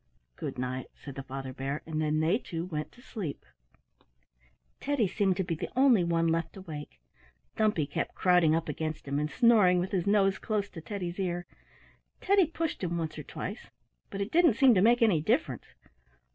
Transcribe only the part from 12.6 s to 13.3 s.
him once or